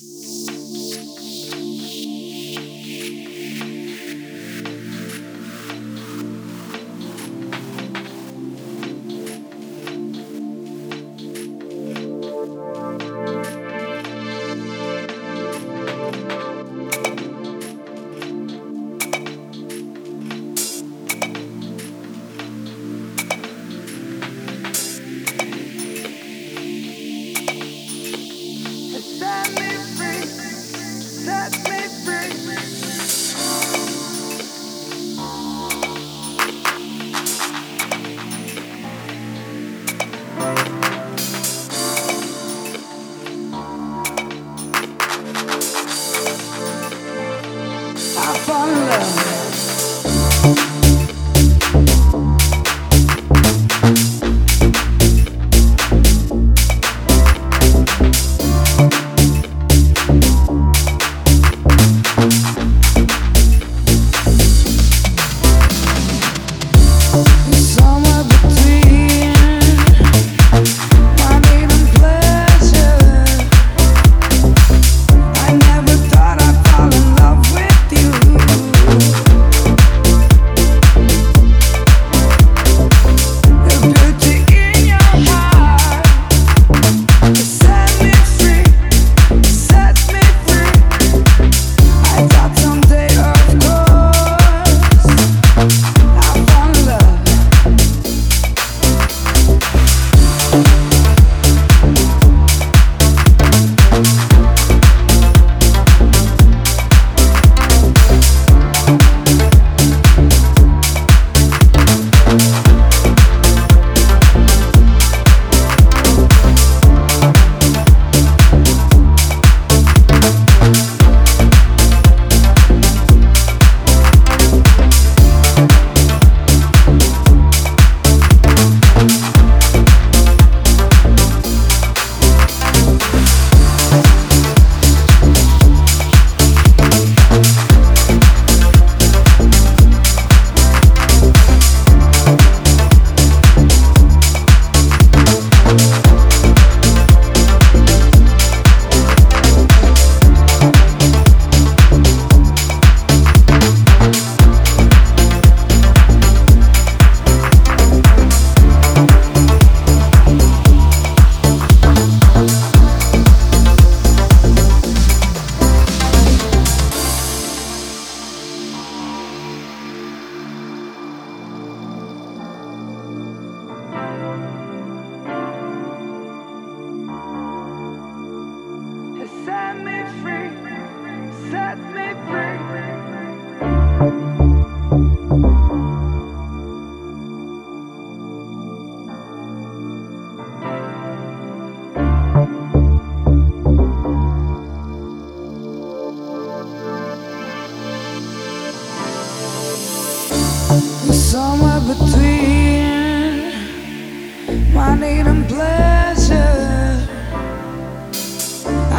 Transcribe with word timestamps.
you 0.00 0.33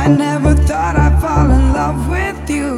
I 0.06 0.08
never 0.08 0.54
thought 0.54 0.96
I'd 0.98 1.20
fall 1.20 1.50
in 1.50 1.74
love 1.74 2.10
with 2.12 2.48
you. 2.48 2.72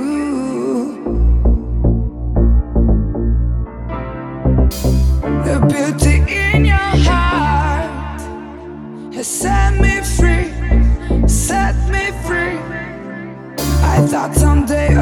The 5.44 5.60
beauty 5.68 6.24
in 6.32 6.64
your 6.64 6.78
heart 6.78 8.22
has 9.14 9.28
set 9.28 9.74
me 9.74 10.00
free, 10.16 10.48
set 11.28 11.76
me 11.90 12.12
free. 12.26 12.60
I 13.84 14.08
thought 14.08 14.34
someday. 14.34 14.96